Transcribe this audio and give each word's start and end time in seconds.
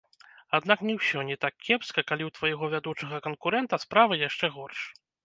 Аднак 0.57 0.79
не 0.89 0.93
ўсё 0.99 1.19
не 1.27 1.35
так 1.43 1.53
кепска, 1.67 2.03
калі 2.11 2.23
ў 2.29 2.37
твайго 2.37 2.71
вядучага 2.73 3.21
канкурэнта 3.29 3.81
справы 3.85 4.19
яшчэ 4.23 4.51
горш. 4.57 4.79